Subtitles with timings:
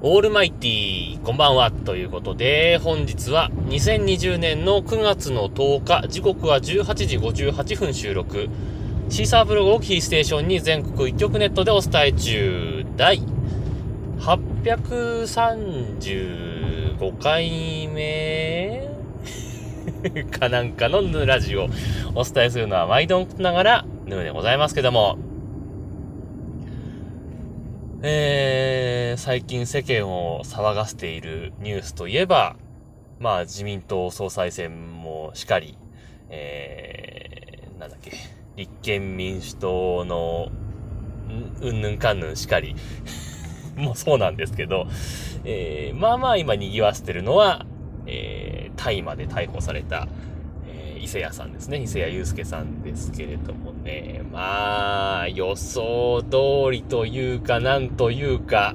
[0.00, 1.72] オールマイティー、こんばんは。
[1.72, 8.48] ということで、本日は2020年の9月の10日、時刻は18時58分収録。
[9.08, 13.22] シーサーブログをキーステーションに全国一曲ネットでお伝え中、第
[14.20, 18.88] 835回目
[20.30, 21.70] かなんかのヌラジオを
[22.14, 25.18] お伝えするのは毎度ながらヌーでございますけども、
[28.00, 32.54] えー、最近世間を騒がせているニュースといえば、
[33.18, 35.76] まあ自民党総裁選もしかり、
[36.30, 38.12] えー、なんだっけ、
[38.54, 40.52] 立憲民主党の、
[41.60, 42.76] うんぬんかんぬんしかり、
[43.74, 44.86] もうそうなんですけど、
[45.44, 47.66] えー、まあまあ今賑わせてるのは、
[48.06, 50.06] えー、大麻で逮捕された、
[51.08, 51.78] 伊勢谷さんですね。
[51.78, 54.20] 伊勢谷友介さんですけれどもね。
[54.30, 58.74] まあ、予想通りというか、なんというか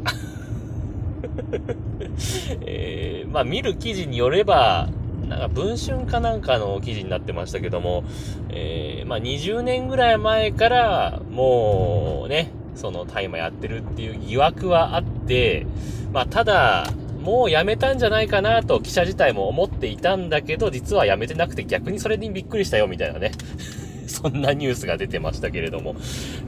[2.66, 4.90] えー、まあ見る記事によれば、
[5.30, 8.04] なんか文春かなんかの記事になってましたけども、
[8.50, 15.68] えー、まあ20年ぐらい前から、もうね、その大麻やってるっていう疑惑はあって、
[16.12, 16.88] まあただ、
[17.24, 23.32] もう辞めたんじゃないかなと記者自体も思っていたんだけど、実は辞めてなくて逆にそれにびっくりしたよみたいなね。
[24.08, 25.96] そんなニュースが出てましたけれども。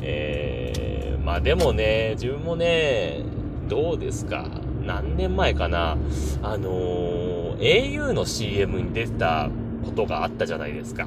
[0.02, 3.22] えー、まあでもね、自分もね、
[3.70, 4.48] どうですか？
[4.86, 5.98] 何年前かな？
[6.44, 9.50] あのー、au の CM に出た
[9.86, 11.06] ことがあったじゃないですか。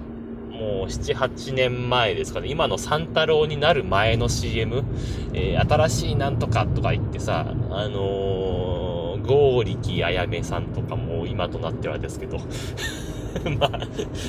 [0.50, 2.48] もう7、8年前ですかね。
[2.48, 4.82] 今の三太郎になる前の CM、
[5.34, 8.67] えー、新しいなんとかとか言ってさ、あのー
[9.28, 12.38] 剛力あやめさんとかも今となってはですけど
[13.60, 13.80] まあ、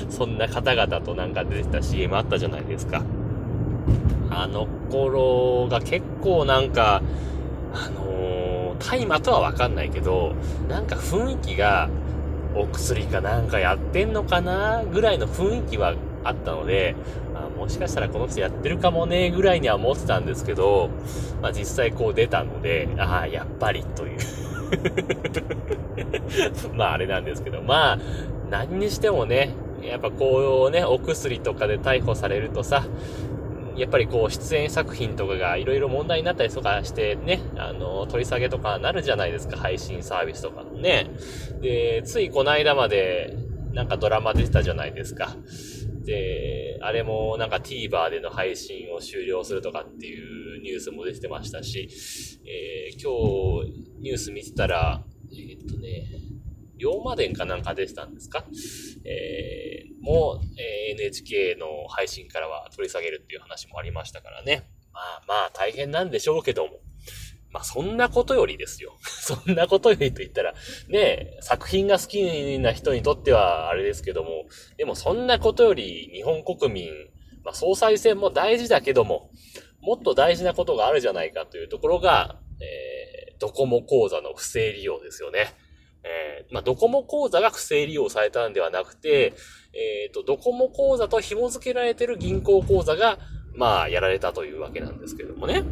[0.09, 3.02] そんな方々となんか出てた CM あったじゃないですか。
[4.30, 7.02] あの頃が結構なんか、
[7.73, 10.33] あのー、大麻とはわかんないけど、
[10.67, 11.89] なんか雰囲気が、
[12.55, 15.93] お薬かなんかやってんのかなぐらいの雰囲気は
[16.23, 16.95] あったので、
[17.36, 20.89] あもしかしたらこの人やってるかもねぐらいには思ってたんですけど、
[21.42, 24.20] まあ実際こう出たので、ああ、やっぱりという
[26.74, 28.00] まああれなんですけど、まあ、
[28.50, 32.86] 何にしてもね、やっぱこうね、お薬とかで逮捕されるとさ、
[33.76, 41.08] やっぱりこう出演作品とかがいろいろ問題になったりとかしてね、あの、取り下げとかなるじゃないですか、配信サービスとかのね。
[41.62, 43.38] で、ついこの間まで
[43.74, 45.36] なんかドラマ出てたじゃないですか。
[46.09, 51.87] で、あれもなんか TVer での配信を終了するとかっていうニュースも出てましたし、
[52.47, 56.08] えー、今日ニュース見てたら、えー、っとね、
[56.77, 58.43] 龍馬伝かなんか出てたんですか？
[59.05, 64.67] えー、もう、え、NHK の配信からは取り下げるっていう話もありましたからね。
[64.91, 66.80] まあまあ大変なんでしょうけども。
[67.52, 68.98] まあそんなことよりですよ。
[69.02, 70.54] そんなことよりと言ったら、
[70.87, 74.45] ね作品が好きな人にとってはあれですけども、
[74.77, 76.89] でもそんなことより日本国民、
[77.43, 79.32] まあ総裁選も大事だけども、
[79.82, 85.55] もっと大事なことがあるじゃないかというところが、えー、ドコモ口座の不正利用ですよね。
[86.04, 89.33] えー、まあ、ドコモ口座が不正利用されたんではなくて、
[89.73, 93.20] えっ、ー、と、ドコモ口座と紐付けられてる銀行口座が、
[93.54, 95.64] まあ、やられたというわけなんですけどもね。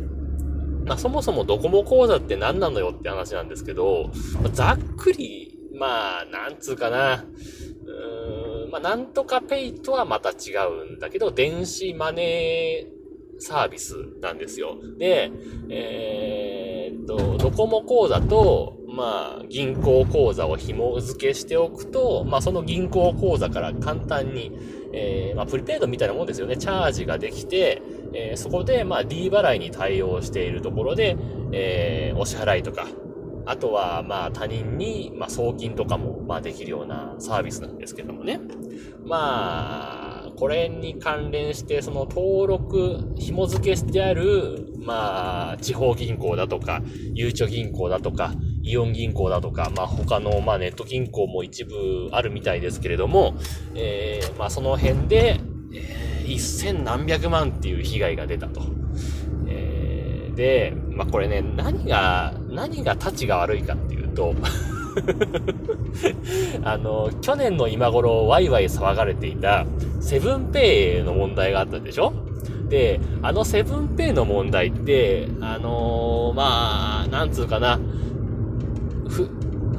[0.87, 4.09] まあ、そもそもドコモ口座って何なのよって話なんですけど、
[4.41, 10.53] まあ、ざっくり、まあ、なんつうかな、うーん、まあ、なんとかペイとはまた違
[10.89, 12.97] うんだけど、電子マネー
[13.39, 14.77] サービスなんですよ。
[14.97, 15.31] で、
[15.69, 24.51] えー、っと、ドコモ口座と、まあ、銀行口座を紐付けしておくと、まあ、その銀行口座から簡単に、
[24.93, 26.57] えー、まあ、プリペイドみたいなもんですよね。
[26.57, 27.81] チャージができて、
[28.13, 31.17] えー、そこで、まあ、D 払いに対応しているところで、
[31.51, 32.87] えー、お支払いとか、
[33.45, 38.39] あとは、まあ、他人に、まあ、送金とかも、まあ、できるようなサービスなんですけどもね。
[39.05, 46.81] まあ、これに関連して、その登録、紐付けしてある、まあ、地方銀行だとか、
[47.13, 48.33] ゆうちょ銀行だとか、
[48.67, 53.35] イオン銀行だとか、まあ他の、まあネット銀行も一部あるみたいですけれども、
[53.75, 55.39] えー、まあその辺で、
[55.73, 58.61] えー、一千何百万っていう被害が出たと。
[59.47, 64.35] えー、で、まあこれね、何が、何が立ちが悪いかっていうと
[66.63, 69.65] あの、去年の今頃ワイワイ騒がれていた
[70.01, 72.13] セブンペイの問題があったでしょ？
[72.69, 77.79] で、あのセブンペイの問題って、あのー、まあ、なんつうかな、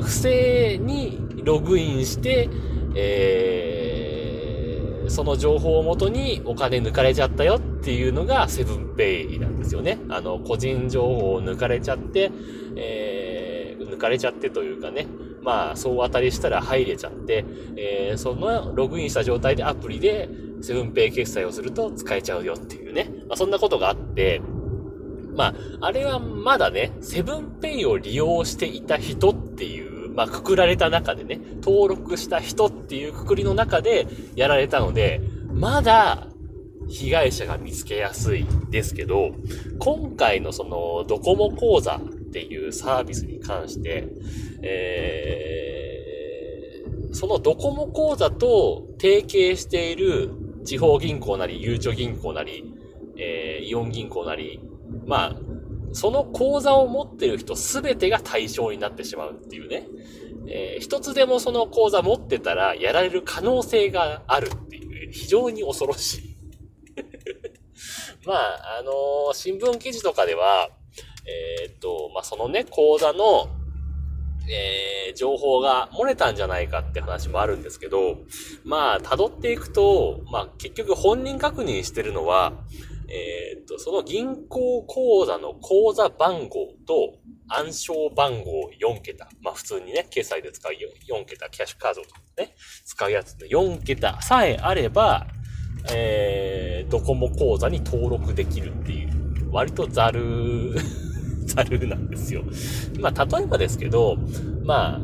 [0.08, 2.48] 不正にログインして、
[2.94, 9.98] えー、その情報をもとにお金抜かれちゃったよっていうのがセブンペイなんですよね。
[10.08, 12.32] あの、個人情報を抜かれちゃって、
[12.76, 15.06] えー、抜かれちゃってというかね、
[15.42, 17.44] まあ、総当たりしたら入れちゃって、
[17.76, 20.30] えー、そのログインした状態でアプリで
[20.62, 24.40] セブンペイ決済をすると使えちゃうよっていうね、まあ、そんなことがあって、
[25.36, 35.20] まあ、あれはまだね、セブンペイを利用していた人っていう、まあ、くくられた中でね、登録した人っていうくくりの中でやられたので、
[35.52, 36.26] まだ、
[36.88, 39.30] 被害者が見つけやすいですけど、
[39.78, 42.00] 今回のそのドコモ講座っ
[42.32, 44.08] ていうサービスに関して、
[44.62, 50.30] えー、そのドコモ講座と提携している
[50.64, 52.74] 地方銀行なり、ゆうちょ銀行なり、
[53.16, 54.60] えー、イオン銀行なり、
[55.06, 55.36] まあ、
[55.92, 59.86] その口座を持ってる人すべてが対象になってしまうっていうね。
[60.50, 66.36] えー、一つでもその口座持ってたらやられる可能性があるっていう、非常に恐ろしい。
[68.24, 70.70] まあ、あのー、新聞記事とかでは、
[71.26, 73.48] えー、っと、まあ、そのね、口座の、
[74.50, 78.18] えー、情報が漏れたんじゃないかって話もあるんですけど、
[78.64, 82.52] まあ、辿っていくと、まあ、結局本人確認してるのは、
[83.08, 87.18] えー、っと、その銀行口座の口座番号と
[87.48, 89.28] 暗証番号4桁。
[89.40, 95.26] まあ普通にね、決済で使う4桁、キャッシュカードとかね、使うやつで4桁さえあれば、
[95.90, 100.74] えー、ドコモ口座に登録できるっていう、割とザル、
[101.46, 102.44] ザルなんですよ。
[103.00, 104.16] まあ例えばですけど、
[104.64, 105.00] まあ、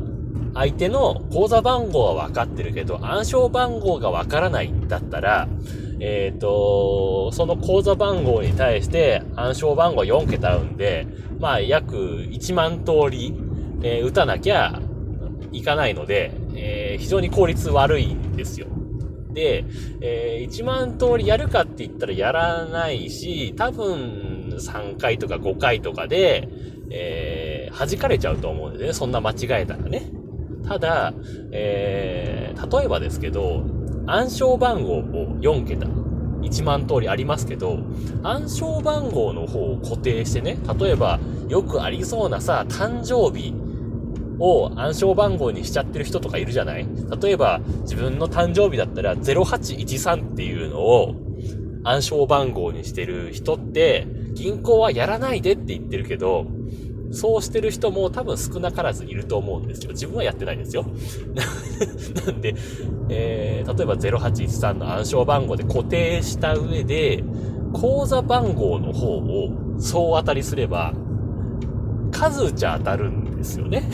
[0.53, 5.47] 相手の口座番号は分かってるけど、暗証番号が分からないんだったら、
[5.99, 11.07] えっ、ー、と、その口座番号に対して暗証番号4桁あるんで、
[11.39, 13.33] まあ約1万通り、
[13.81, 14.81] えー、打たなきゃ
[15.51, 18.67] いかないので、えー、非常に効率悪いんですよ。
[19.33, 19.65] で、
[20.01, 26.47] えー、1万通りやるかって言ったらやらないし、多分3回とか5回とかで、
[26.89, 28.93] えー、弾かれちゃうと思うんでね。
[28.93, 30.09] そんな間違えたらね。
[30.67, 31.13] ただ、
[31.51, 33.63] えー、例えばですけど、
[34.07, 35.03] 暗証番号を
[35.41, 37.79] 4桁、1万通りありますけど、
[38.23, 41.19] 暗証番号の方を固定してね、例えば、
[41.49, 43.53] よくありそうなさ、誕生日
[44.39, 46.87] を暗証番号にしちゃってる人とかいるじゃない？
[47.21, 51.15] 例えば、自分の誕生日だったら0813っていうのを
[51.83, 56.45] 暗証番号にしてる人って、銀行はやらないでって言ってるけど、
[57.11, 59.91] そうしてる人も多分少なからずいると思うんですよ。
[59.91, 60.85] 自分はやってないですよ。
[62.25, 62.55] なんで、
[63.09, 67.23] えー、例えば0813の暗証番号で固定した上で、
[67.73, 69.49] 口座番号の方を
[69.79, 70.93] 総当たりすれば、
[72.11, 73.83] 数打ち当たるんですよね。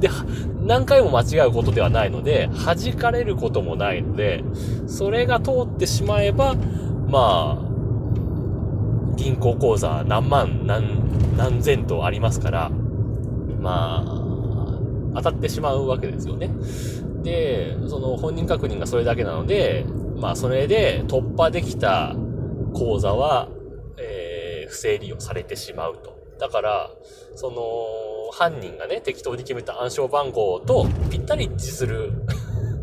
[0.00, 0.08] で、
[0.64, 4.42] 何回も間違うことではないので、弾かれることもないので、
[4.86, 6.54] それが通ってしまえば、
[7.08, 7.65] まあ、
[9.16, 12.70] 銀行口座何万、何、何千とありますから、
[13.58, 14.26] まあ、
[15.16, 16.50] 当たってしまうわけですよね。
[17.22, 19.84] で、その本人確認がそれだけなので、
[20.16, 22.14] まあそれで突破できた
[22.72, 23.48] 口座は、
[23.98, 26.16] えー、不正利用されてしまうと。
[26.38, 26.90] だから、
[27.34, 27.62] その、
[28.32, 32.12] 犯人がね、適当に決めた暗証番号とぴったり一致する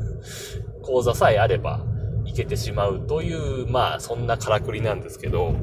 [0.81, 1.85] 口座さえあれば、
[2.25, 5.53] いけてしまうという、まあ、そんなからくりなんですけど、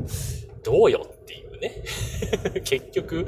[0.64, 1.82] どうよっていうね。
[2.64, 3.26] 結局、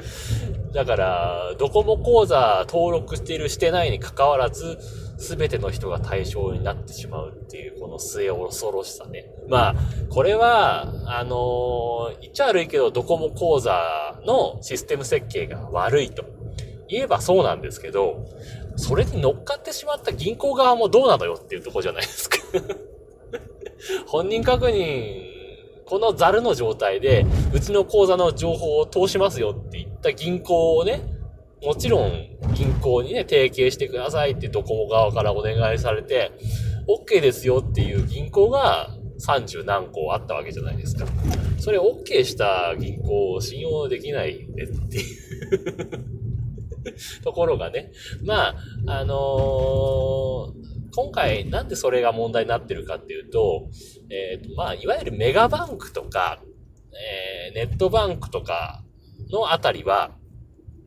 [0.72, 4.78] だから、ドコモ口座登録しているしてないに関わらず、
[5.18, 9.26] すべての人が対象になってしまうっていう、この末恐ろしさね。
[9.48, 9.74] まあ、
[10.10, 16.24] これは、あのー、言っちゃ悪いけど、ドコモ口座のシステム設計が悪いと。
[16.88, 18.26] 言えばそうなんですけど、
[18.76, 22.36] それに乗っかってしまった銀行側もどうなのよっていうとこじゃないですか
[24.06, 25.31] 本人確認
[25.92, 31.02] このザルの状態で、うちの口座の情報を通しますよって言った銀行をね、
[31.62, 32.12] もちろん
[32.54, 36.32] 銀行にね、提携してくださいってドコモ側からお願いされて、
[36.88, 38.88] OK ですよっていう銀行が
[39.20, 41.04] 30何個あったわけじゃないですか。
[41.58, 45.90] それ OK した銀行を信用できないんでっていう
[47.22, 47.92] ところがね。
[48.24, 48.56] まあ、
[48.86, 53.68] あのー今回なんでそれが問題になってるかっていうと、
[54.10, 56.42] えっ、ー、と、まあ、いわゆるメガバンクとか、
[56.92, 58.84] えー、ネットバンクとか
[59.30, 60.12] のあたりは、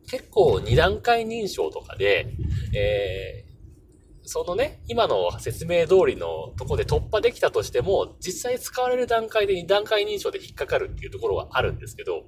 [0.08, 2.28] 結構二段階認証とかで、
[2.72, 12.24] えー、そのね、今の説明通りのとこで突破できたとしても、実際使われる段階で二段階認証で引っかかるっていうところはあるんですけど、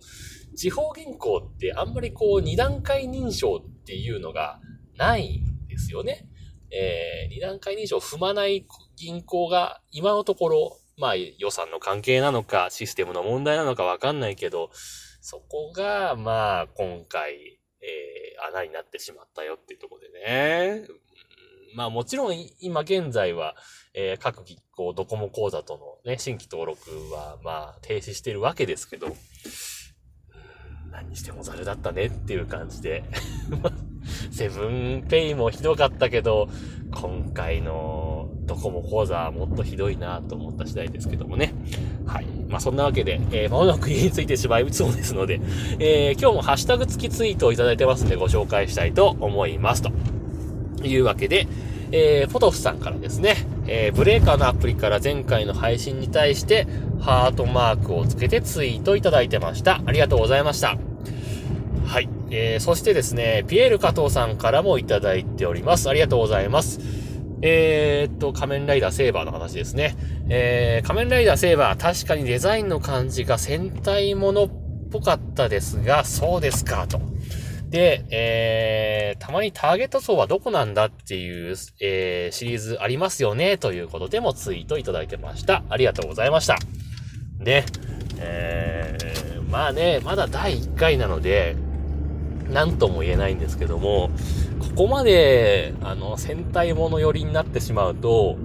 [0.57, 4.61] 地方銀行ってあんまりこう二段階認証っていうのが
[4.97, 6.29] ないんですよね。
[6.71, 14.71] えー、二段階認証を踏まない銀行が今のところ、まあ予算の関係なのか、システムの問題なのかわかんないけど、
[15.21, 17.35] そこが、まあ、今回、
[17.81, 20.87] えー、穴になってしまったよっていうところでね。
[21.77, 23.55] まあもちろん今現在は、
[23.95, 29.15] えー、各機構ドコモ口座とのね、新規登録はまあ停止してるわけですけど、
[30.91, 33.05] 何にしてもザルだったねっていう感じで
[34.31, 36.49] セブンペイもひどかったけど、
[36.91, 41.53] 今回のドコモ講座はもっとひどいなと思った次第ですけどもね。
[42.07, 42.27] はい。
[42.49, 45.41] まあそんなわけで、えー、まもなく家についてしまいそうですので、
[45.79, 49.91] えー、今日もハッシュタグ付きツイートをいただいてますんでご紹介したいと思いますと。
[50.83, 51.49] いうわけで、
[51.91, 53.35] えー、ポトフさんからですね、
[53.67, 56.67] えー、ブレーカーのアプリから前回の配信に対して、
[57.01, 59.81] ハートマークをつけてツイートいただいてました。
[59.85, 60.77] ありがとうございました。
[61.87, 62.18] はい。
[62.31, 65.89] えー、そしてですね、ピエール加藤さんからもいただいております。
[65.89, 66.81] ありがとうございます。
[67.41, 69.97] えー、っと、仮面ライダーセーバーの話ですね。
[70.29, 74.51] えー、仮面ライダーセーバー、確かにデザインの感じが戦隊ものっ
[74.91, 77.01] ぽかったですが、そうですか、と。
[77.71, 85.63] で、えー、たまにターゲット層はどこなんだっていう、えー、シリーズありますよね、ということでもツイートいただいてました。
[85.69, 86.57] ありがとうございました。
[87.39, 87.65] で、
[88.19, 91.57] えー、まあね、まだ第1回なので、
[92.53, 94.11] なんとも言えないんですけども、
[94.59, 98.37] ここまで、あの、戦隊もの寄りになってしまうと、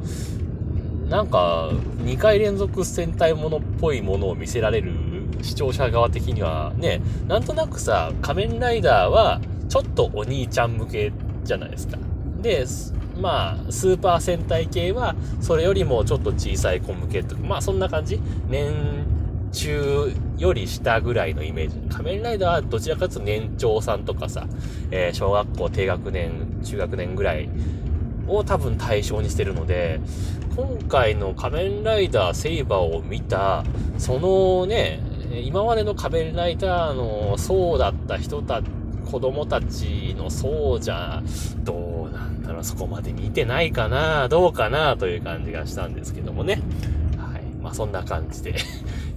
[1.09, 1.69] なんか、
[2.05, 4.93] 2回連続戦隊ものっぽいものを見せられる
[5.41, 11.11] 視聴者側的にはね、なんとなくさ、仮面ライダーは、ちょっとお兄ちゃん向け
[11.43, 11.97] じゃないですか。
[12.41, 12.65] で、
[13.19, 18.19] まあ、スーパー戦隊系は、それよりもちょっと小さい子向けとか、まあそんな感じ
[18.49, 18.73] 年
[19.53, 21.77] 中より下ぐらいのイメージ。
[21.89, 24.47] 仮面ライダーはどちらかというと年長さんとかさ、
[24.91, 27.49] えー、小学校低学年、中学年ぐらい
[28.27, 30.01] を多分対象にしてるので、
[30.55, 33.63] 今回の仮面ライダーセイバーを見た、
[33.97, 34.99] そのね、
[35.43, 38.65] 今までの仮面ライダーの層だった人たち、
[39.09, 41.21] 子供たちの層じゃ、
[41.63, 46.61] どうなんだろう、そこまで見てないかな、どうかな、という感じがしたんですけどもね。
[47.17, 47.41] はい。
[47.61, 48.55] まあ、そんな感じで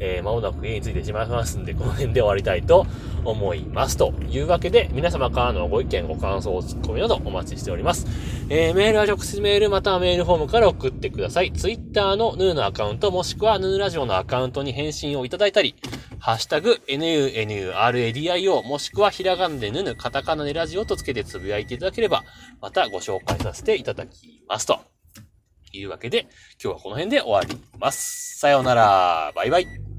[0.00, 2.86] えー、まもなく家に着いてしまいますんで、この辺で終わりたいと
[3.24, 3.96] 思います。
[3.96, 8.06] というわけで、皆様からのご意見、ご感想、ツッコミなどお待ちしております。
[8.48, 11.52] えー、メールは直接メールまたはメールフォームから送ってください。
[11.52, 15.74] ツイッターのヌーのアカウント、もしくはヌーラジオのアカウントに返信をいただいたり、
[16.18, 22.24] ハッシュタグ、nunuradio、もしくはひらがなでぬぬ、カタカナでラジオとつけてつぶやいていただければ、
[22.60, 24.95] またご紹介させていただきますと。
[25.78, 26.28] いうわけで、
[26.62, 28.38] 今日はこの辺で終わります。
[28.38, 29.32] さようなら。
[29.34, 29.95] バイバイ。